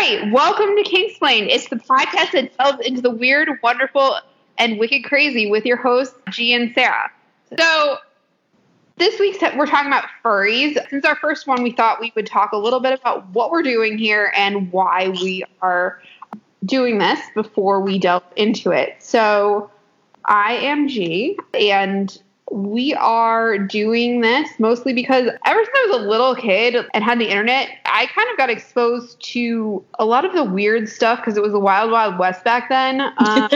[0.00, 1.48] right, welcome to Kinksplain.
[1.50, 4.16] It's the podcast that delves into the weird, wonderful,
[4.56, 7.10] and wicked crazy with your hosts, G and Sarah.
[7.58, 7.98] So,
[8.96, 10.78] this week we're talking about furries.
[10.88, 13.62] Since our first one, we thought we would talk a little bit about what we're
[13.62, 16.00] doing here and why we are
[16.64, 18.96] doing this before we delve into it.
[19.00, 19.70] So,
[20.24, 26.08] I am G, and we are doing this mostly because ever since I was a
[26.08, 30.32] little kid and had the internet, I kind of got exposed to a lot of
[30.32, 33.12] the weird stuff because it was the wild, wild west back then.
[33.20, 33.50] Um,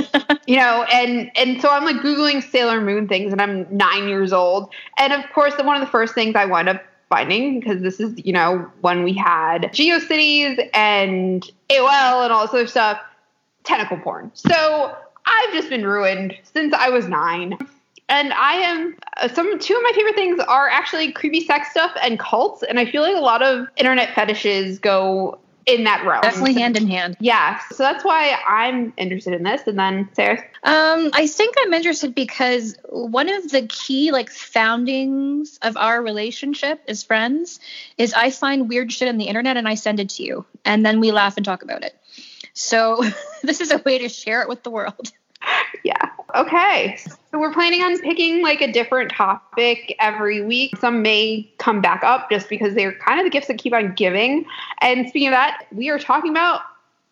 [0.46, 4.32] you know, and and so I'm like googling Sailor Moon things, and I'm nine years
[4.32, 7.98] old, and of course, one of the first things I wind up finding because this
[7.98, 13.00] is you know when we had GeoCities and AOL and all this other stuff,
[13.64, 14.30] tentacle porn.
[14.34, 14.94] So
[15.26, 17.56] I've just been ruined since I was nine
[18.08, 21.92] and I am uh, some two of my favorite things are actually creepy sex stuff
[22.02, 26.22] and cults, and I feel like a lot of internet fetishes go in that realm.
[26.22, 27.16] Definitely hand in hand.
[27.20, 29.62] Yeah, so that's why I'm interested in this.
[29.66, 35.58] And then Sarah, um, I think I'm interested because one of the key like foundings
[35.62, 37.60] of our relationship as friends
[37.96, 40.84] is I find weird shit on the internet and I send it to you, and
[40.84, 41.96] then we laugh and talk about it.
[42.52, 43.02] So
[43.42, 45.10] this is a way to share it with the world.
[45.82, 46.10] Yeah.
[46.34, 46.96] Okay.
[46.96, 50.76] So we're planning on picking like a different topic every week.
[50.78, 53.94] Some may come back up just because they're kind of the gifts that keep on
[53.94, 54.46] giving.
[54.80, 56.62] And speaking of that, we are talking about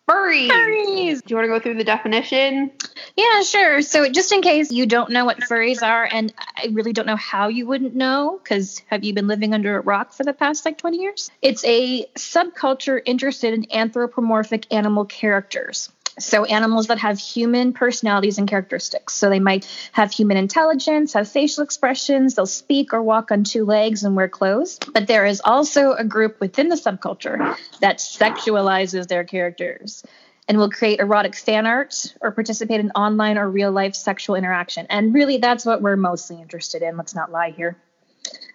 [0.09, 0.49] furries.
[0.49, 1.23] Furries.
[1.23, 2.71] Do you want to go through the definition?
[3.15, 3.81] Yeah, sure.
[3.81, 7.15] So, just in case you don't know what furries are, and I really don't know
[7.15, 10.65] how you wouldn't know, because have you been living under a rock for the past
[10.65, 11.31] like 20 years?
[11.41, 15.89] It's a subculture interested in anthropomorphic animal characters.
[16.19, 19.13] So, animals that have human personalities and characteristics.
[19.13, 23.65] So, they might have human intelligence, have facial expressions, they'll speak or walk on two
[23.65, 24.79] legs and wear clothes.
[24.93, 30.03] But there is also a group within the subculture that sexualizes their characters
[30.47, 34.85] and will create erotic fan art or participate in online or real life sexual interaction.
[34.89, 36.97] And really, that's what we're mostly interested in.
[36.97, 37.77] Let's not lie here.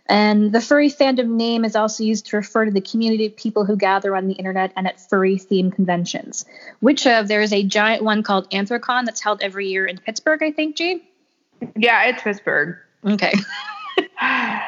[0.09, 3.67] And the furry fandom name is also used to refer to the community of people
[3.67, 6.47] who gather on the internet and at furry themed conventions.
[6.81, 10.43] Which of there is a giant one called Anthrocon that's held every year in Pittsburgh,
[10.43, 11.03] I think, G?
[11.77, 12.77] Yeah, it's Pittsburgh.
[13.05, 13.33] Okay.
[14.21, 14.63] yeah.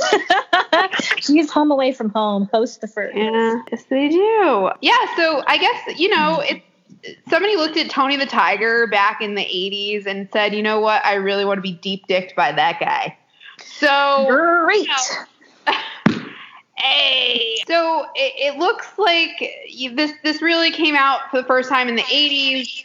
[1.20, 3.12] She's home away from home, host the furry.
[3.14, 4.70] Yeah, yes, they do.
[4.80, 6.56] Yeah, so I guess, you know, hmm.
[6.56, 6.62] it
[7.28, 11.04] somebody looked at Tony the Tiger back in the 80s and said, you know what,
[11.04, 13.16] I really want to be deep dicked by that guy.
[13.62, 14.86] So great.
[14.86, 14.92] You
[15.72, 16.26] know,
[16.76, 21.88] hey, so it, it looks like this this really came out for the first time
[21.88, 22.84] in the '80s.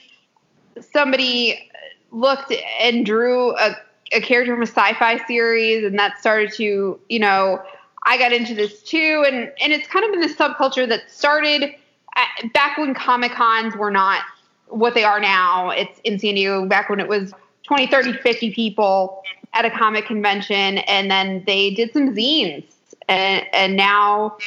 [0.79, 1.69] Somebody
[2.11, 3.75] looked and drew a,
[4.13, 7.61] a character from a sci-fi series, and that started to, you know,
[8.03, 11.75] I got into this too, and and it's kind of been this subculture that started
[12.15, 14.21] at, back when Comic Cons were not
[14.67, 15.69] what they are now.
[15.69, 17.33] It's in San Diego back when it was
[17.63, 22.65] 20, 30, 50 people at a comic convention, and then they did some zines,
[23.07, 24.37] and and now.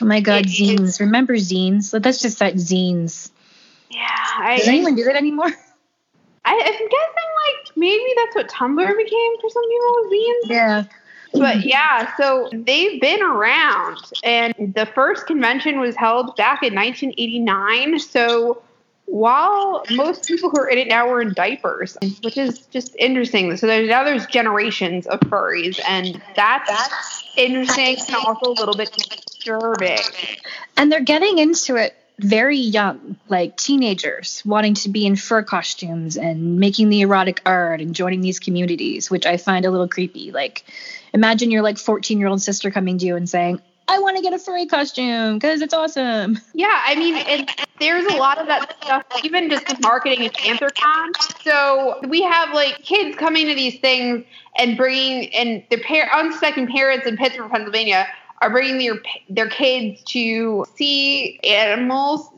[0.00, 1.00] Oh my God, it, zines!
[1.00, 2.00] Remember zines?
[2.02, 3.30] That's just that zines.
[3.90, 5.50] Yeah, I, does anyone do that anymore?
[6.44, 10.50] I, I'm guessing like maybe that's what Tumblr became for some people zines.
[10.50, 10.84] Yeah.
[11.34, 17.98] But yeah, so they've been around, and the first convention was held back in 1989.
[17.98, 18.62] So
[19.08, 23.56] while most people who are in it now are in diapers, which is just interesting.
[23.56, 28.76] So there's now there's generations of furries, and that's, that's interesting and also a little
[28.76, 29.98] bit disturbing.
[30.76, 36.16] And they're getting into it very young, like teenagers wanting to be in fur costumes
[36.16, 40.32] and making the erotic art and joining these communities, which I find a little creepy.
[40.32, 40.64] Like,
[41.14, 44.22] imagine your like 14 year old sister coming to you and saying, I want to
[44.22, 46.38] get a furry costume because it's awesome.
[46.52, 47.46] Yeah, I mean,
[47.80, 51.42] there's a lot of that stuff, even just with marketing at Anthrocon.
[51.42, 54.24] So we have like kids coming to these things
[54.56, 58.06] and bringing, and their par- unsuspecting parents in Pittsburgh, Pennsylvania,
[58.40, 62.30] are bringing their their kids to see animals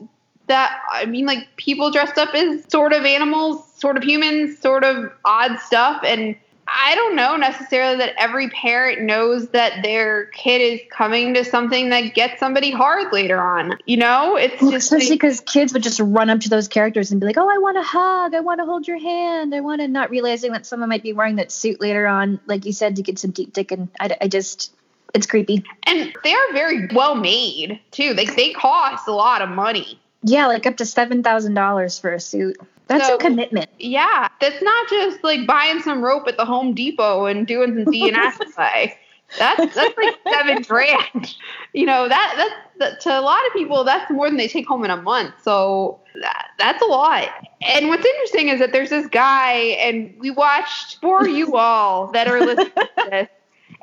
[0.47, 4.83] that I mean, like people dressed up as sort of animals, sort of humans, sort
[4.83, 6.35] of odd stuff, and
[6.73, 11.89] I don't know necessarily that every parent knows that their kid is coming to something
[11.89, 13.77] that gets somebody hard later on.
[13.85, 16.67] You know, it's well, just especially because like, kids would just run up to those
[16.67, 18.33] characters and be like, "Oh, I want a hug.
[18.33, 19.53] I want to hold your hand.
[19.53, 22.65] I want to," not realizing that someone might be wearing that suit later on, like
[22.65, 23.71] you said, to get some deep dick.
[23.71, 24.73] And I, I just,
[25.13, 25.63] it's creepy.
[25.83, 28.13] And they are very well made too.
[28.13, 29.99] Like they cost a lot of money.
[30.23, 32.57] Yeah, like up to seven thousand dollars for a suit.
[32.91, 33.69] That's so, a commitment.
[33.79, 37.93] Yeah, that's not just like buying some rope at the Home Depot and doing some
[37.93, 38.97] DNS play.
[39.39, 41.35] That's that's like seven grand.
[41.73, 44.67] You know that that's that, to a lot of people that's more than they take
[44.67, 45.35] home in a month.
[45.41, 47.29] So that, that's a lot.
[47.61, 52.27] And what's interesting is that there's this guy, and we watched for you all that
[52.27, 53.27] are listening to this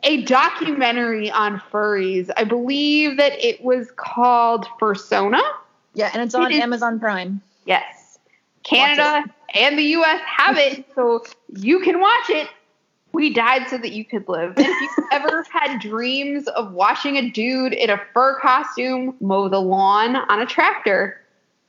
[0.04, 2.31] a documentary on furries.
[2.37, 5.40] I believe that it was called Fursona.
[5.94, 7.40] Yeah, and it's on it Amazon Prime.
[7.64, 7.97] Yes.
[8.68, 9.24] Canada
[9.54, 11.24] and the US have it, so
[11.56, 12.48] you can watch it.
[13.12, 14.54] We died so that you could live.
[14.56, 19.48] And if you've ever had dreams of watching a dude in a fur costume mow
[19.48, 21.20] the lawn on a tractor,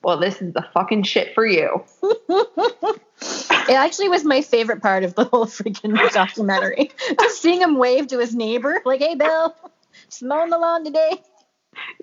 [0.03, 1.83] well, this is the fucking shit for you.
[2.29, 6.91] it actually was my favorite part of the whole freaking documentary.
[7.19, 9.55] Just seeing him wave to his neighbor, like, hey, Bill,
[10.05, 11.21] just mowing the lawn today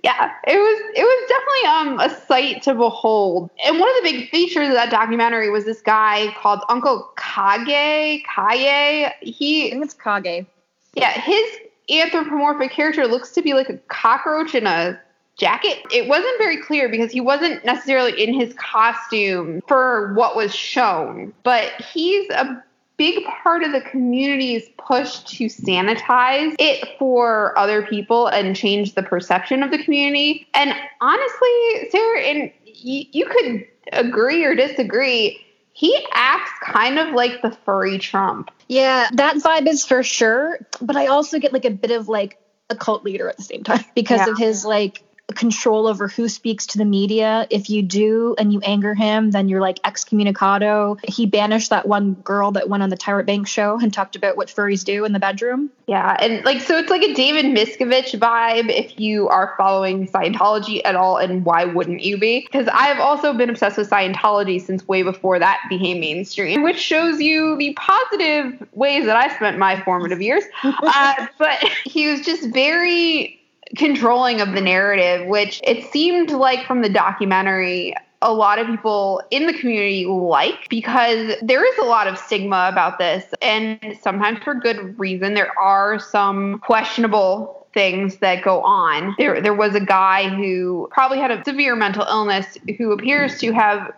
[0.02, 3.50] yeah, it was it was definitely um a sight to behold.
[3.64, 8.23] And one of the big features of that documentary was this guy called Uncle Kage
[8.25, 9.12] Kaye.
[9.20, 10.46] He it's Kage.
[10.94, 11.44] Yeah, his
[11.90, 15.00] anthropomorphic character looks to be like a cockroach in a
[15.37, 15.79] jacket.
[15.93, 21.32] It wasn't very clear because he wasn't necessarily in his costume for what was shown,
[21.43, 22.62] but he's a
[22.96, 29.02] big part of the community's push to sanitize it for other people and change the
[29.02, 30.46] perception of the community.
[30.54, 35.44] And honestly, Sarah, and y- you could agree or disagree.
[35.72, 38.50] He acts kind of like the furry Trump.
[38.69, 40.58] Yeah, that vibe is for sure.
[40.81, 42.38] But I also get like a bit of like
[42.70, 44.32] a cult leader at the same time because yeah.
[44.32, 45.02] of his like
[45.34, 47.46] control over who speaks to the media.
[47.50, 50.99] If you do and you anger him, then you're like excommunicado.
[51.05, 54.37] He banished that one girl that went on the Tyra Banks show and talked about
[54.37, 55.70] what furries do in the bedroom.
[55.87, 60.81] Yeah, and like so it's like a David Miscavige vibe if you are following Scientology
[60.84, 62.40] at all, and why wouldn't you be?
[62.40, 67.20] Because I've also been obsessed with Scientology since way before that became mainstream, which shows
[67.20, 70.44] you the positive ways that I spent my formative years.
[70.62, 73.40] uh, but he was just very
[73.77, 79.23] controlling of the narrative, which it seemed like from the documentary a lot of people
[79.31, 84.39] in the community like because there is a lot of stigma about this and sometimes
[84.43, 89.81] for good reason there are some questionable things that go on there there was a
[89.81, 93.93] guy who probably had a severe mental illness who appears to have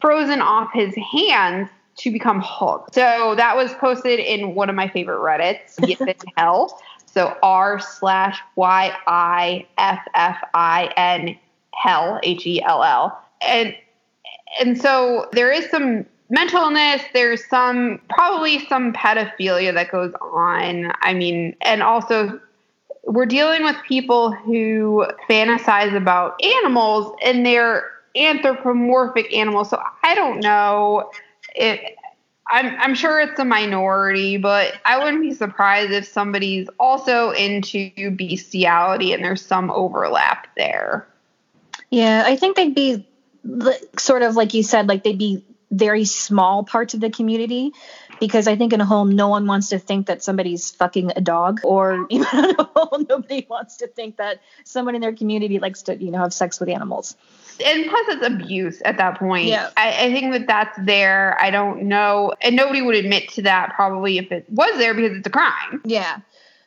[0.00, 2.88] frozen off his hands to become Hulk.
[2.94, 6.80] So that was posted in one of my favorite Reddits, Yiff in Hell.
[7.12, 11.36] So R slash Y I F F I N
[11.74, 13.20] hell H E L L.
[13.46, 13.74] And
[14.60, 20.92] and so there is some mental illness, there's some probably some pedophilia that goes on.
[21.02, 22.40] I mean, and also
[23.04, 29.70] we're dealing with people who fantasize about animals and they're anthropomorphic animals.
[29.70, 31.10] So I don't know
[31.54, 31.80] if
[32.50, 37.90] I'm, I'm sure it's a minority, but I wouldn't be surprised if somebody's also into
[38.16, 41.06] bestiality and there's some overlap there.
[41.90, 43.06] Yeah, I think they'd be
[43.98, 47.72] sort of like you said, like they'd be very small parts of the community
[48.18, 51.20] because I think in a home, no one wants to think that somebody's fucking a
[51.20, 55.58] dog, or even in a home, nobody wants to think that someone in their community
[55.58, 57.16] likes to, you know, have sex with animals
[57.60, 59.46] and plus it's abuse at that point.
[59.46, 59.70] Yeah.
[59.76, 61.36] I, I, think that that's there.
[61.40, 62.32] I don't know.
[62.40, 65.82] And nobody would admit to that probably if it was there because it's a crime.
[65.84, 66.18] Yeah.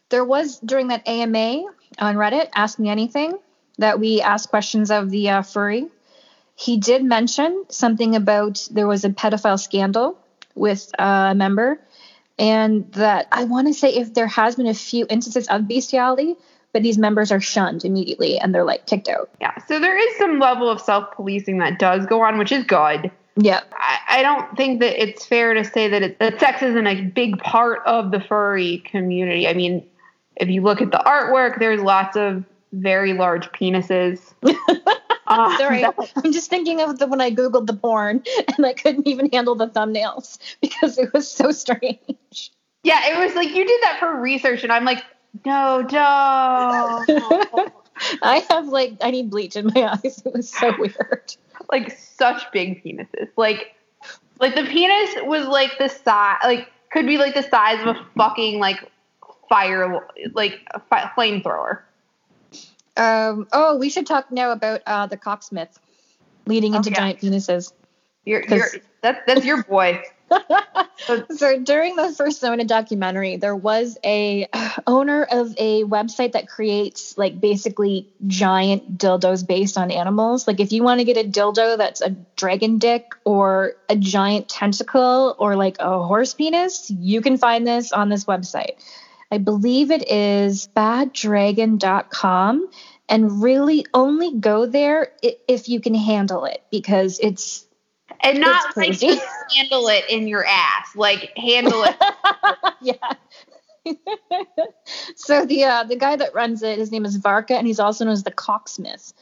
[0.09, 1.65] There was during that AMA
[1.99, 3.37] on Reddit, Ask Me Anything,
[3.77, 5.87] that we asked questions of the uh, furry.
[6.55, 10.17] He did mention something about there was a pedophile scandal
[10.55, 11.79] with uh, a member.
[12.37, 16.35] And that I want to say if there has been a few instances of bestiality,
[16.73, 19.29] but these members are shunned immediately and they're like kicked out.
[19.39, 19.55] Yeah.
[19.67, 23.11] So there is some level of self policing that does go on, which is good.
[23.35, 23.61] Yeah.
[23.73, 27.01] I, I, don't think that it's fair to say that, it, that sex isn't a
[27.01, 29.47] big part of the furry community.
[29.47, 29.85] I mean,
[30.35, 34.33] if you look at the artwork, there's lots of very large penises.
[35.27, 38.23] Uh, Sorry, I'm just thinking of the when I googled the porn
[38.57, 42.51] and I couldn't even handle the thumbnails because it was so strange.
[42.83, 45.03] Yeah, it was like you did that for research, and I'm like,
[45.45, 47.73] no, don't.
[48.21, 50.21] I have like I need bleach in my eyes.
[50.25, 51.35] It was so weird.
[51.71, 53.29] Like such big penises.
[53.37, 53.75] Like
[54.39, 58.05] like the penis was like the size like could be like the size of a
[58.17, 58.91] fucking like
[59.49, 61.79] fire like a fi- flamethrower.
[62.95, 65.79] Um oh, we should talk now about uh the cocksmith
[66.45, 66.97] leading into oh, yeah.
[66.97, 67.73] giant penises.
[68.25, 68.69] You're, you're
[69.01, 70.01] that's that's your boy.
[71.29, 74.47] so during the Fursona documentary, there was a
[74.87, 80.47] owner of a website that creates like basically giant dildos based on animals.
[80.47, 84.49] Like if you want to get a dildo that's a dragon dick or a giant
[84.49, 88.75] tentacle or like a horse penis, you can find this on this website.
[89.31, 92.69] I believe it is baddragon.com.
[93.09, 97.67] And really only go there if you can handle it because it's
[98.21, 101.95] and not like just handle it in your ass, like handle it.
[102.81, 102.93] yeah.
[105.15, 108.05] so the uh, the guy that runs it, his name is Varka, and he's also
[108.05, 109.13] known as the Cocksmith.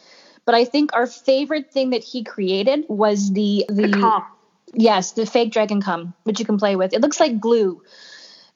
[0.46, 4.24] But I think our favorite thing that he created was the the, the
[4.74, 6.94] yes, the fake dragon cum, which you can play with.
[6.94, 7.82] It looks like glue.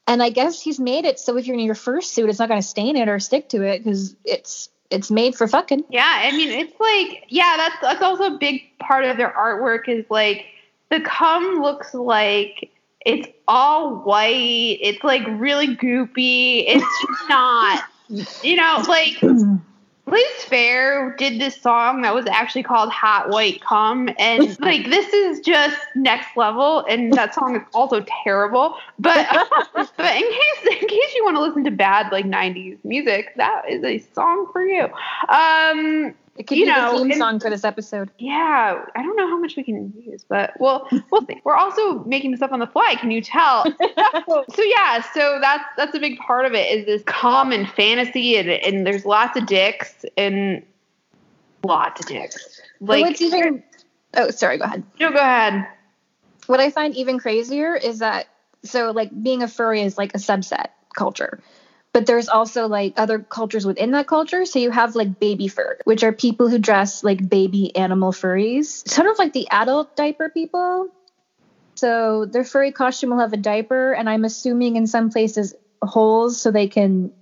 [0.08, 2.62] And I guess he's made it so if you're in your fursuit, it's not going
[2.62, 5.84] to stain it or stick to it because it's it's made for fucking.
[5.90, 9.90] Yeah, I mean, it's like, yeah, that's that's also a big part of their artwork
[9.90, 10.46] is like
[10.90, 12.72] the cum looks like
[13.06, 14.80] it's all white.
[14.82, 16.64] It's like really goopy.
[16.68, 17.84] It's not,
[18.42, 19.22] you know, like
[20.08, 24.10] Liz Phair did this song that was actually called Hot White Come.
[24.20, 26.86] And like, this is just next level.
[26.88, 28.76] And that song is also terrible.
[29.00, 29.28] But,
[29.76, 33.64] but in case, in case you want to listen to bad, like 90s music, that
[33.70, 34.88] is a song for you.
[35.30, 38.12] Um, it could you be know, the theme and, song for this episode.
[38.20, 41.42] Yeah, I don't know how much we can use, but well, we'll see.
[41.46, 42.96] We're also making this up on the fly.
[43.00, 43.64] Can you tell?
[44.28, 48.50] so yeah, so that's that's a big part of it is this common fantasy, and,
[48.50, 50.66] and there's lots of dicks and
[51.64, 52.62] lots of dicks.
[52.82, 53.64] Like what's even?
[54.14, 54.58] Oh, sorry.
[54.58, 54.84] Go ahead.
[55.00, 55.68] No, go ahead.
[56.48, 58.28] What I find even crazier is that
[58.64, 61.40] so like being a furry is like a subset culture
[61.96, 64.44] but there's also like other cultures within that culture.
[64.44, 68.86] So you have like baby fur, which are people who dress like baby animal furries,
[68.86, 70.90] sort of like the adult diaper people.
[71.76, 76.42] So their furry costume will have a diaper, and I'm assuming in some places holes
[76.42, 77.14] so they can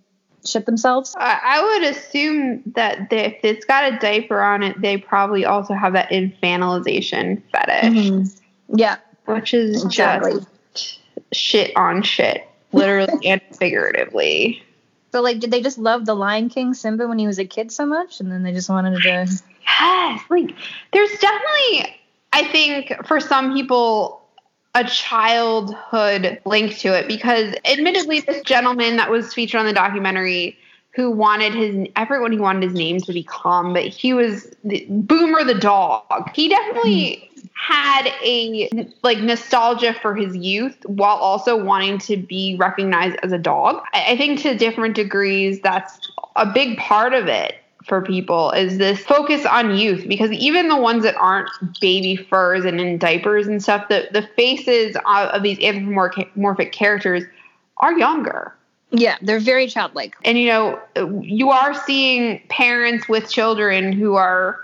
[0.44, 1.14] shit themselves.
[1.20, 5.76] I would assume that they, if it's got a diaper on it, they probably also
[5.76, 8.10] have that infantilization fetish.
[8.10, 8.78] Mm-hmm.
[8.80, 10.40] Yeah, which is exactly.
[10.74, 11.00] just
[11.32, 14.62] shit on shit literally and figuratively.
[15.12, 17.72] So, like, did they just love the Lion King Simba when he was a kid
[17.72, 19.08] so much, and then they just wanted to?
[19.08, 19.44] Yes,
[20.30, 20.52] like,
[20.92, 21.96] there's definitely,
[22.34, 24.24] I think, for some people,
[24.74, 30.58] a childhood link to it because, admittedly, this gentleman that was featured on the documentary
[30.96, 34.52] who wanted his I forget what he wanted his name to become, but he was
[34.64, 36.32] the, Boomer the dog.
[36.34, 37.33] He definitely mm-hmm.
[37.54, 38.70] Had a
[39.04, 43.84] like nostalgia for his youth while also wanting to be recognized as a dog.
[43.94, 47.56] I, think to different degrees that's a big part of it
[47.86, 52.66] for people is this focus on youth because even the ones that aren't baby furs
[52.66, 57.24] and in diapers and stuff, the, the faces of, of these anthropomorphic characters
[57.78, 58.56] are younger.
[58.92, 60.16] Yeah, they're very childlike.
[60.24, 60.80] And you know,
[61.22, 64.60] you are seeing parents with children who are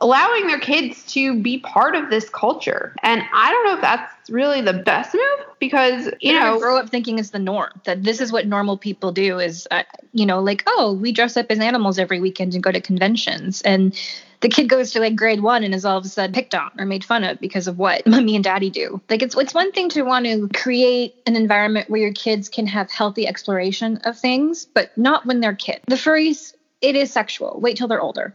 [0.00, 2.94] allowing their kids to be part of this culture.
[3.02, 6.88] And I don't know if that's really the best move because, you know, grow up
[6.88, 10.40] thinking it's the norm that this is what normal people do is, uh, you know,
[10.40, 13.60] like, oh, we dress up as animals every weekend and go to conventions.
[13.62, 13.94] And
[14.40, 16.70] the kid goes to like grade one and is all of a sudden picked on
[16.78, 19.00] or made fun of because of what mommy and daddy do.
[19.10, 22.66] Like it's it's one thing to want to create an environment where your kids can
[22.66, 25.82] have healthy exploration of things, but not when they're kids.
[25.86, 27.60] The furries, it is sexual.
[27.60, 28.34] Wait till they're older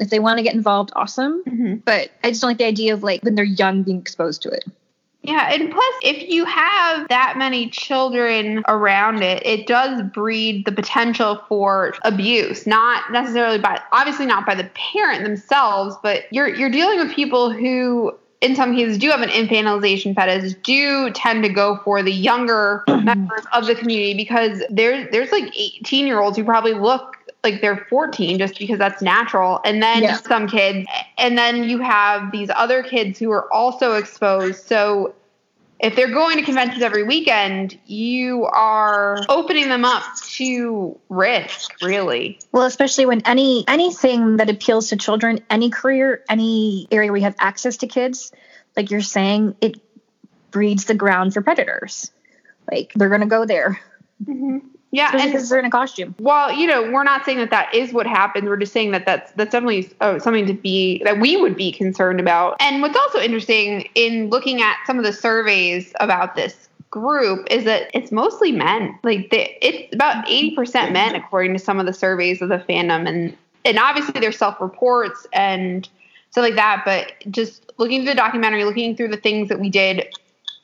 [0.00, 1.44] if they want to get involved, awesome.
[1.46, 1.76] Mm-hmm.
[1.84, 4.50] But I just don't like the idea of like when they're young being exposed to
[4.50, 4.64] it.
[5.22, 10.72] Yeah, and plus, if you have that many children around it, it does breed the
[10.72, 12.66] potential for abuse.
[12.66, 17.52] Not necessarily by, obviously not by the parent themselves, but you're you're dealing with people
[17.52, 22.12] who, in some cases, do have an infantilization fetish, do tend to go for the
[22.12, 27.18] younger members of the community because there's there's like 18 year olds who probably look
[27.42, 29.60] like they're 14 just because that's natural.
[29.64, 30.16] And then yeah.
[30.16, 34.66] some kids and then you have these other kids who are also exposed.
[34.66, 35.14] So
[35.78, 40.02] if they're going to conventions every weekend you are opening them up
[40.34, 42.38] to risk really.
[42.52, 47.24] Well especially when any anything that appeals to children any career any area where you
[47.24, 48.32] have access to kids
[48.76, 49.80] like you're saying it
[50.50, 52.10] breeds the ground for predators.
[52.70, 53.80] Like they're going to go there.
[54.24, 54.58] Mm-hmm.
[54.92, 56.16] Yeah, and because they're in a costume.
[56.18, 58.48] Well, you know, we're not saying that that is what happens.
[58.48, 61.70] We're just saying that that's that's definitely uh, something to be that we would be
[61.70, 62.56] concerned about.
[62.60, 67.64] And what's also interesting in looking at some of the surveys about this group is
[67.64, 68.98] that it's mostly men.
[69.04, 72.58] Like they, it's about eighty percent men, according to some of the surveys of the
[72.58, 75.88] fandom, and and obviously there's self reports and
[76.30, 76.82] stuff like that.
[76.84, 80.12] But just looking through the documentary, looking through the things that we did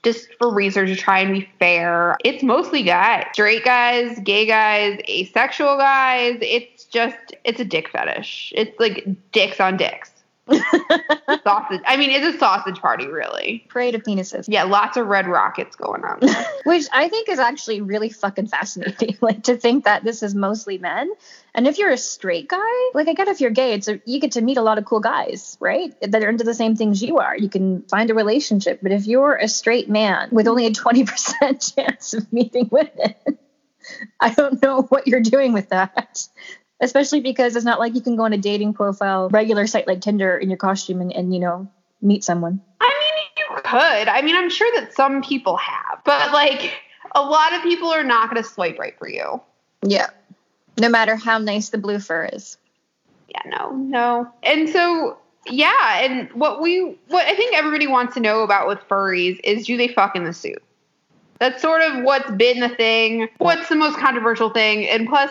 [0.07, 2.17] just for research to try and be fair.
[2.25, 6.39] It's mostly guys, straight guys, gay guys, asexual guys.
[6.41, 8.53] It's just, it's a dick fetish.
[8.55, 10.13] It's like dicks on dicks.
[11.43, 11.81] sausage.
[11.87, 13.65] I mean, it's a sausage party, really.
[13.69, 14.45] Parade of penises.
[14.47, 16.21] Yeah, lots of red rockets going on.
[16.65, 19.19] Which I think is actually really fucking fascinating.
[19.21, 21.11] like to think that this is mostly men.
[21.55, 24.21] And if you're a straight guy, like I get if you're gay, it's a, you
[24.21, 25.95] get to meet a lot of cool guys, right?
[26.01, 27.37] That are into the same things you are.
[27.37, 28.81] You can find a relationship.
[28.83, 33.15] But if you're a straight man with only a 20% chance of meeting women,
[34.21, 36.29] I don't know what you're doing with that
[36.81, 40.01] especially because it's not like you can go on a dating profile, regular site like
[40.01, 41.69] Tinder in your costume and, and you know,
[42.03, 42.61] meet someone.
[42.81, 44.09] I mean, you could.
[44.09, 46.75] I mean, I'm sure that some people have, but like
[47.15, 49.41] a lot of people are not going to swipe right for you.
[49.83, 50.09] Yeah.
[50.79, 52.59] No matter how nice the blue fur is.
[53.29, 54.29] Yeah, no, no.
[54.43, 55.17] And so,
[55.47, 59.67] yeah, and what we, what I think everybody wants to know about with furries is
[59.67, 60.63] do they fuck in the suit?
[61.39, 63.29] That's sort of what's been the thing.
[63.39, 64.89] What's the most controversial thing?
[64.89, 65.31] And plus,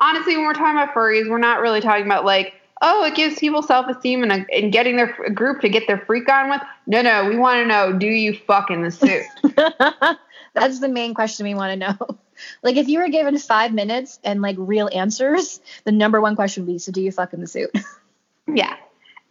[0.00, 3.38] honestly, when we're talking about furries, we're not really talking about like, oh, it gives
[3.38, 6.50] people self esteem and, uh, and getting their a group to get their freak on
[6.50, 6.62] with.
[6.86, 9.24] No, no, we want to know, do you fuck in the suit?
[10.54, 12.18] That's the main question we want to know.
[12.62, 16.64] Like, if you were given five minutes and like real answers, the number one question
[16.64, 17.70] would be, so do you fuck in the suit?
[18.46, 18.76] yeah.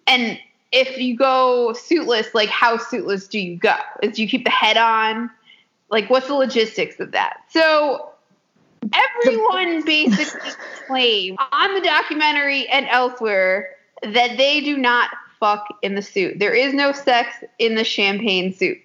[0.06, 0.38] And
[0.74, 3.76] if you go suitless, like how suitless do you go?
[4.04, 5.30] Is do you keep the head on?
[5.90, 7.38] Like, what's the logistics of that?
[7.50, 8.12] So
[8.94, 10.52] Everyone basically
[10.88, 13.70] claims on the documentary and elsewhere
[14.04, 16.40] that they do not fuck in the suit.
[16.40, 18.80] There is no sex in the champagne suit.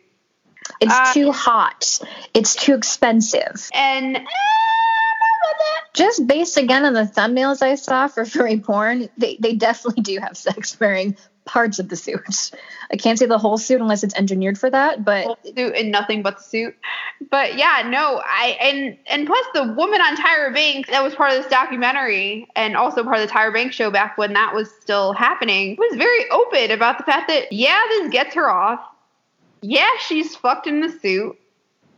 [0.80, 2.00] It's uh, too hot.
[2.34, 3.68] It's too expensive.
[3.74, 4.26] And
[5.94, 10.18] just based again on the thumbnails I saw for furry porn, they, they definitely do
[10.20, 12.52] have sex wearing parts of the suit.
[12.90, 15.90] I can't say the whole suit unless it's engineered for that, but whole suit and
[15.90, 16.76] nothing but the suit.
[17.30, 21.32] But yeah, no, I and and plus the woman on Tyra Banks that was part
[21.32, 24.70] of this documentary and also part of the Tyra Banks show back when that was
[24.80, 28.80] still happening was very open about the fact that yeah, this gets her off.
[29.62, 31.38] Yeah, she's fucked in the suit.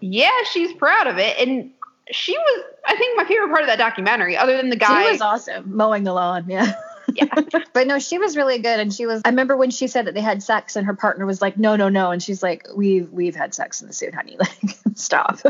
[0.01, 1.39] Yeah, she's proud of it.
[1.39, 1.71] And
[2.11, 5.13] she was I think my favorite part of that documentary, other than the guy She
[5.13, 6.75] was awesome mowing the lawn, yeah
[7.13, 7.27] yeah.
[7.73, 8.81] but no, she was really good.
[8.81, 11.27] And she was, I remember when she said that they had sex and her partner
[11.27, 12.11] was like, no, no, no.
[12.11, 14.37] And she's like, we've, we've had sex in the suit, honey.
[14.45, 15.41] Like, stop.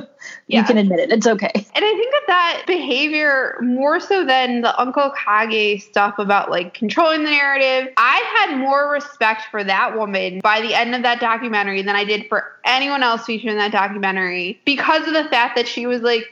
[0.47, 0.61] Yeah.
[0.61, 1.11] You can admit it.
[1.11, 1.51] It's okay.
[1.53, 6.75] And I think that that behavior, more so than the Uncle Kage stuff about like
[6.75, 11.21] controlling the narrative, I had more respect for that woman by the end of that
[11.21, 15.57] documentary than I did for anyone else featured in that documentary because of the fact
[15.57, 16.25] that she was like,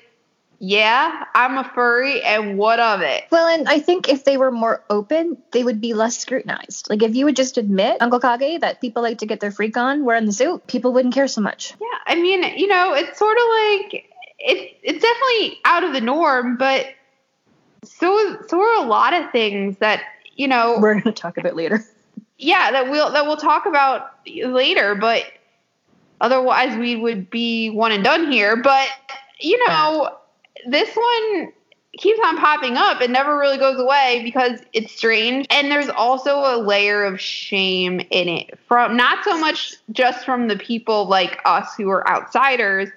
[0.65, 3.25] yeah, I'm a furry, and what of it?
[3.33, 6.89] Well, and I think if they were more open, they would be less scrutinized.
[6.89, 9.77] Like if you would just admit, Uncle Kage, that people like to get their freak
[9.77, 11.75] on wearing the suit, people wouldn't care so much.
[11.81, 16.01] Yeah, I mean, you know, it's sort of like it's it's definitely out of the
[16.01, 16.87] norm, but
[17.83, 20.05] so so are a lot of things that
[20.37, 21.85] you know we're going to talk about later.
[22.39, 25.25] Yeah, that we'll that we'll talk about later, but
[26.21, 28.55] otherwise we would be one and done here.
[28.55, 28.87] But
[29.41, 30.19] you know
[30.67, 31.53] this one
[31.99, 35.47] keeps on popping up and never really goes away because it's strange.
[35.51, 40.49] And there's also a layer of shame in it from not so much just from
[40.49, 42.89] the people like us who are outsiders,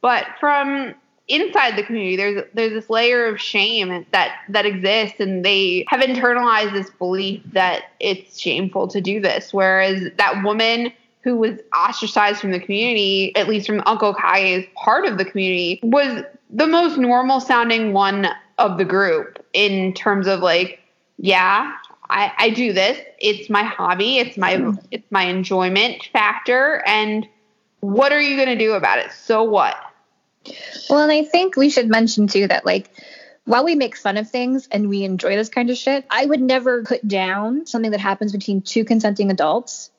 [0.00, 0.94] but from
[1.28, 2.16] inside the community.
[2.16, 7.40] There's there's this layer of shame that that exists and they have internalized this belief
[7.52, 9.54] that it's shameful to do this.
[9.54, 10.92] Whereas that woman
[11.22, 15.78] who was ostracized from the community, at least from Uncle Kage's part of the community,
[15.82, 18.26] was the most normal sounding one
[18.58, 20.80] of the group in terms of like,
[21.18, 21.72] yeah,
[22.08, 22.98] I, I do this.
[23.18, 24.18] It's my hobby.
[24.18, 24.84] It's my mm.
[24.90, 26.82] it's my enjoyment factor.
[26.86, 27.26] And
[27.80, 29.12] what are you gonna do about it?
[29.12, 29.76] So what?
[30.88, 32.90] Well, and I think we should mention too that like
[33.44, 36.40] while we make fun of things and we enjoy this kind of shit, I would
[36.40, 39.90] never put down something that happens between two consenting adults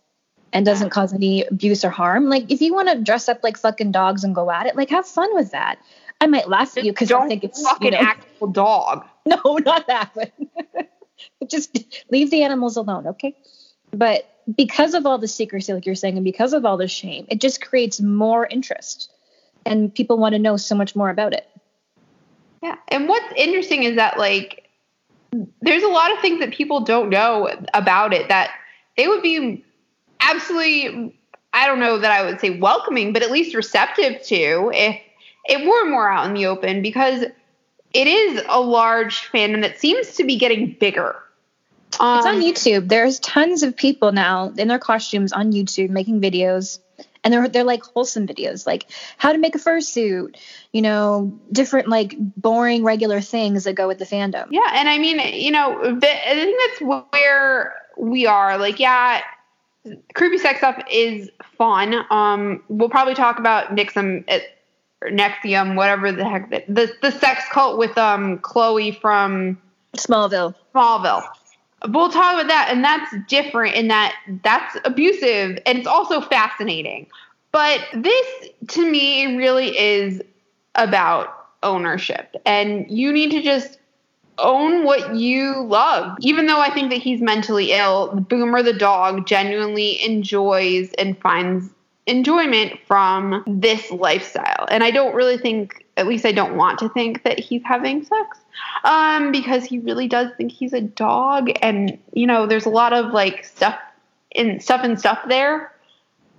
[0.53, 2.25] and doesn't cause any abuse or harm.
[2.25, 4.89] Like if you want to dress up like fucking dogs and go at it, like
[4.89, 5.79] have fun with that.
[6.21, 9.05] I might laugh at you because I think it's fucking you know, actual dog.
[9.23, 10.11] No, not that.
[10.15, 11.77] But just
[12.09, 13.35] leave the animals alone, okay?
[13.91, 17.27] But because of all the secrecy, like you're saying, and because of all the shame,
[17.29, 19.11] it just creates more interest,
[19.63, 21.47] and people want to know so much more about it.
[22.63, 24.67] Yeah, and what's interesting is that like
[25.61, 28.51] there's a lot of things that people don't know about it that
[28.97, 29.63] they would be
[30.19, 31.15] absolutely
[31.53, 34.99] I don't know that I would say welcoming, but at least receptive to if
[35.51, 37.23] it were more out in the open because
[37.93, 41.15] it is a large fandom that seems to be getting bigger.
[41.99, 42.87] Um, it's on um, YouTube.
[42.87, 46.79] There's tons of people now in their costumes on YouTube making videos.
[47.23, 48.87] And they're they're like wholesome videos, like
[49.17, 50.37] how to make a fursuit,
[50.71, 54.47] you know, different like boring regular things that go with the fandom.
[54.49, 58.57] Yeah, and I mean, you know, I think that's where we are.
[58.57, 59.21] Like, yeah,
[60.15, 61.93] creepy sex stuff is fun.
[62.09, 64.41] Um, we'll probably talk about Nixum at
[65.09, 69.59] NXIVM, whatever the heck the, the the sex cult with um Chloe from
[69.97, 70.55] Smallville.
[70.73, 71.27] Smallville.
[71.87, 77.07] We'll talk about that, and that's different in that that's abusive and it's also fascinating.
[77.51, 80.21] But this, to me, really is
[80.75, 83.77] about ownership, and you need to just
[84.37, 86.17] own what you love.
[86.21, 91.69] Even though I think that he's mentally ill, Boomer the dog genuinely enjoys and finds
[92.11, 94.67] enjoyment from this lifestyle.
[94.69, 98.03] And I don't really think, at least I don't want to think that he's having
[98.03, 98.37] sex.
[98.83, 102.93] Um, because he really does think he's a dog and you know, there's a lot
[102.93, 103.79] of like stuff
[104.35, 105.71] and stuff and stuff there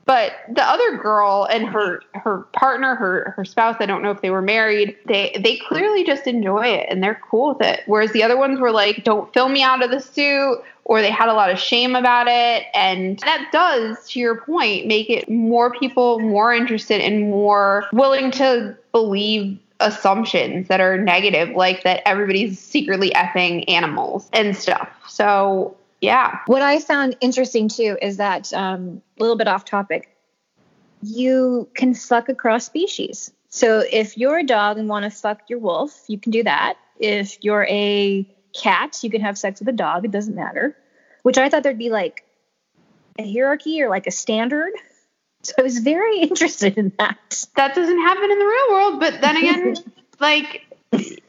[0.04, 4.20] but the other girl and her her partner, her her spouse, I don't know if
[4.20, 4.96] they were married.
[5.06, 7.82] They they clearly just enjoy it and they're cool with it.
[7.87, 11.11] Whereas the other ones were like, "Don't film me out of the suit," or they
[11.11, 12.66] had a lot of shame about it.
[12.75, 18.31] And that does, to your point, make it more people more interested and more willing
[18.33, 24.88] to believe assumptions that are negative, like that everybody's secretly effing animals and stuff.
[25.09, 26.40] So yeah.
[26.47, 30.09] What I found interesting too is that um, a little bit off topic.
[31.03, 33.33] You can fuck across species.
[33.49, 36.75] So if you're a dog and want to fuck your wolf, you can do that.
[36.99, 40.05] If you're a cat, you can have sex with a dog.
[40.05, 40.77] It doesn't matter.
[41.23, 42.25] Which I thought there'd be like
[43.19, 44.73] a hierarchy or like a standard.
[45.45, 47.47] So I was very interested in that.
[47.57, 49.75] That doesn't happen in the real world, but then again,
[50.21, 50.65] like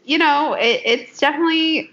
[0.05, 1.89] you know, it, it's definitely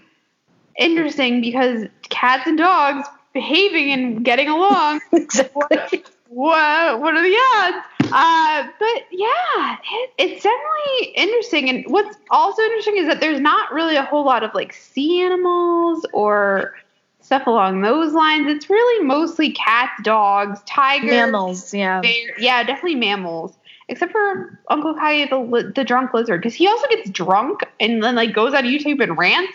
[0.77, 5.01] interesting because cats and dogs behaving and getting along.
[5.12, 6.05] exactly.
[6.29, 7.87] What, what are the odds?
[8.12, 11.68] Uh, but yeah, it, it's definitely interesting.
[11.68, 15.20] And what's also interesting is that there's not really a whole lot of like sea
[15.20, 16.75] animals or
[17.20, 18.49] stuff along those lines.
[18.49, 21.73] It's really mostly cats, dogs, tigers, mammals.
[21.73, 23.57] Yeah, bear, yeah, definitely mammals.
[23.88, 28.14] Except for Uncle Kai, the the drunk lizard, because he also gets drunk and then
[28.14, 29.53] like goes on YouTube and rants.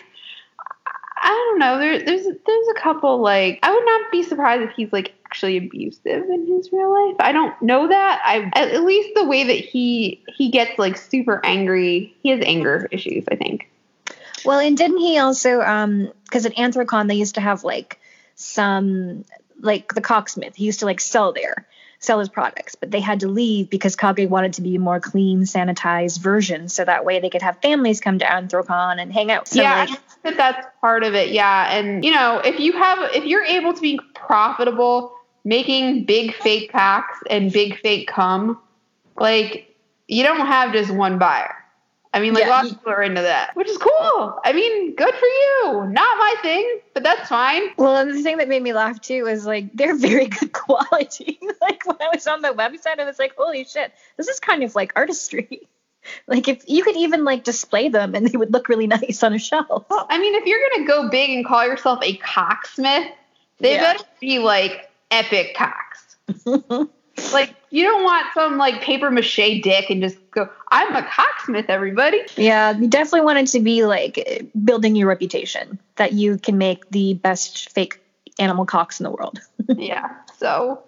[1.26, 1.78] I don't know.
[1.80, 5.56] There, there's there's a couple like I would not be surprised if he's like actually
[5.56, 7.16] abusive in his real life.
[7.18, 8.22] I don't know that.
[8.24, 12.14] I at least the way that he he gets like super angry.
[12.22, 13.24] He has anger issues.
[13.28, 13.68] I think.
[14.44, 17.98] Well, and didn't he also um because at Anthrocon they used to have like
[18.36, 19.24] some
[19.60, 20.54] like the cocksmith.
[20.54, 21.66] He used to like sell there
[21.98, 25.00] sell his products, but they had to leave because Kage wanted to be a more
[25.00, 29.30] clean, sanitized version, so that way they could have families come to Anthrocon and hang
[29.30, 29.48] out.
[29.48, 31.30] So yeah, like, that that's part of it.
[31.30, 35.12] Yeah, and you know, if you have, if you're able to be profitable
[35.44, 38.60] making big fake packs and big fake cum,
[39.16, 39.74] like
[40.08, 41.54] you don't have just one buyer.
[42.16, 44.40] I mean, like yeah, lots of people are into that, which is cool.
[44.42, 45.86] I mean, good for you.
[45.90, 47.62] Not my thing, but that's fine.
[47.76, 51.38] Well, and the thing that made me laugh too is like they're very good quality.
[51.60, 54.62] like when I was on the website, I was like, holy shit, this is kind
[54.62, 55.68] of like artistry.
[56.26, 59.32] like if you could even like display them and they would look really nice on
[59.32, 59.86] a shelf.
[59.88, 63.08] Well, I mean, if you're gonna go big and call yourself a cocksmith,
[63.58, 63.92] they yeah.
[63.92, 66.16] better be like epic cocks.
[67.32, 71.66] like you don't want some like paper mache dick and just go i'm a cocksmith
[71.68, 76.58] everybody yeah you definitely want it to be like building your reputation that you can
[76.58, 78.00] make the best fake
[78.38, 79.40] animal cocks in the world
[79.76, 80.82] yeah so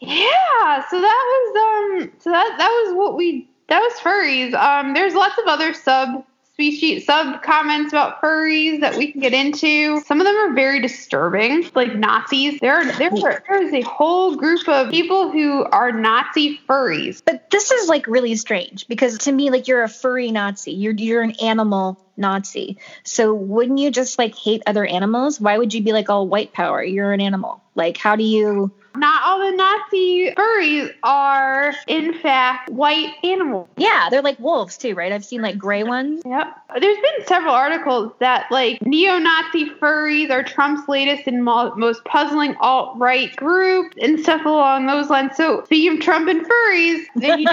[0.00, 4.94] yeah so that was um so that that was what we that was furries um
[4.94, 6.24] there's lots of other sub
[6.54, 10.00] species sub comments about furries that we can get into.
[10.02, 12.60] Some of them are very disturbing, like Nazis.
[12.60, 17.22] There are there are, there is a whole group of people who are Nazi furries.
[17.24, 20.72] But this is like really strange because to me, like you're a furry Nazi.
[20.72, 22.78] You're you're an animal Nazi.
[23.02, 25.40] So wouldn't you just like hate other animals?
[25.40, 26.82] Why would you be like all white power?
[26.84, 27.62] You're an animal.
[27.74, 33.68] Like how do you not all the Nazi furries are, in fact, white animals.
[33.76, 35.12] Yeah, they're like wolves too, right?
[35.12, 36.22] I've seen like gray ones.
[36.24, 36.56] Yep.
[36.80, 42.54] There's been several articles that like neo-Nazi furries are Trump's latest and mo- most puzzling
[42.60, 45.36] alt-right group and stuff along those lines.
[45.36, 47.44] So speaking of Trump and furries, he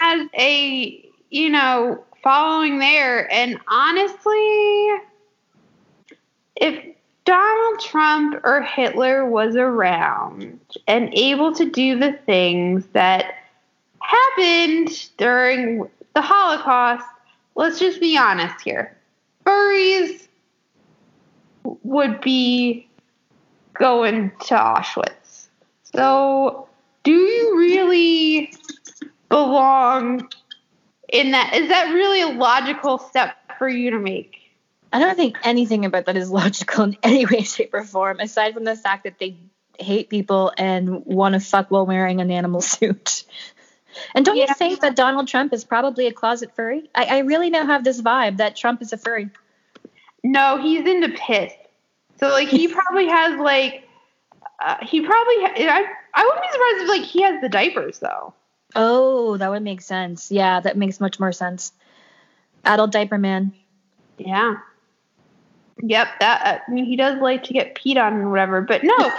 [0.00, 4.90] has a you know following there, and honestly,
[7.80, 13.34] Trump or Hitler was around and able to do the things that
[14.00, 17.06] happened during the Holocaust,
[17.54, 18.96] let's just be honest here.
[19.44, 20.28] Furries
[21.82, 22.88] would be
[23.74, 25.48] going to Auschwitz.
[25.82, 26.68] So,
[27.04, 28.52] do you really
[29.28, 30.28] belong
[31.08, 31.54] in that?
[31.54, 34.47] Is that really a logical step for you to make?
[34.92, 38.54] I don't think anything about that is logical in any way, shape, or form, aside
[38.54, 39.36] from the fact that they
[39.78, 43.24] hate people and want to fuck while wearing an animal suit.
[44.14, 44.46] And don't yeah.
[44.48, 46.88] you think that Donald Trump is probably a closet furry?
[46.94, 49.30] I, I really now have this vibe that Trump is a furry.
[50.22, 51.52] No, he's into piss.
[52.20, 53.88] So like he probably has like
[54.60, 57.98] uh, he probably ha- I I wouldn't be surprised if like he has the diapers
[57.98, 58.34] though.
[58.76, 60.30] Oh, that would make sense.
[60.30, 61.72] Yeah, that makes much more sense.
[62.64, 63.52] Adult diaper man.
[64.18, 64.56] Yeah.
[65.82, 68.82] Yep, that uh, I mean he does like to get peed on and whatever, but
[68.82, 68.96] no.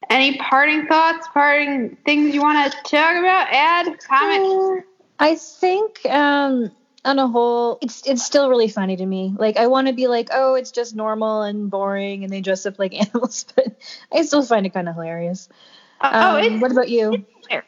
[0.10, 3.48] Any parting thoughts, parting things you want to talk about?
[3.50, 4.84] Add, comment?
[4.84, 4.88] Uh,
[5.20, 6.70] I think um,
[7.06, 9.34] on a whole, it's it's still really funny to me.
[9.38, 12.66] Like I want to be like, oh, it's just normal and boring, and they dress
[12.66, 13.68] up like animals, but
[14.12, 15.48] I still find it kind of hilarious.
[16.02, 17.24] Uh, oh, um, what about you?
[17.50, 17.62] I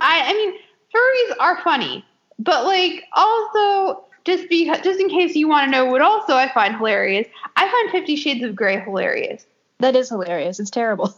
[0.00, 0.52] I mean,
[0.94, 2.04] furries are funny.
[2.40, 6.50] But like also just be just in case you want to know what also I
[6.52, 9.46] find hilarious, I find Fifty Shades of Grey hilarious.
[9.78, 10.58] That is hilarious.
[10.58, 11.14] It's terrible.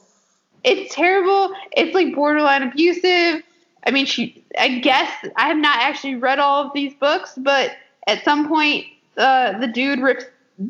[0.64, 1.52] It's terrible.
[1.72, 3.42] It's like borderline abusive.
[3.84, 4.44] I mean, she.
[4.58, 7.72] I guess I have not actually read all of these books, but
[8.06, 10.24] at some point, uh, the dude rips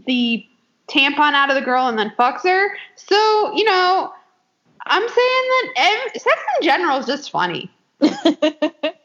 [0.06, 0.46] the
[0.88, 2.74] tampon out of the girl and then fucks her.
[2.96, 4.12] So you know,
[4.86, 7.70] I'm saying that ev- sex in general is just funny.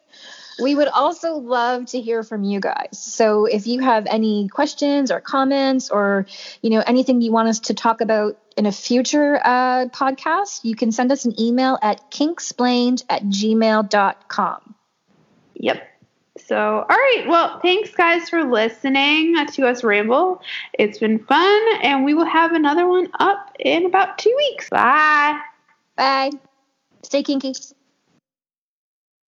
[0.60, 2.90] We would also love to hear from you guys.
[2.92, 6.26] So if you have any questions or comments or,
[6.62, 10.76] you know, anything you want us to talk about in a future uh, podcast, you
[10.76, 14.76] can send us an email at kinksplained at gmail.com.
[15.56, 15.84] Yep.
[16.38, 17.26] So, all right.
[17.28, 20.42] Well, thanks guys for listening to us ramble.
[20.74, 24.70] It's been fun, and we will have another one up in about two weeks.
[24.70, 25.40] Bye.
[25.96, 26.32] Bye.
[27.04, 27.54] Stay kinky.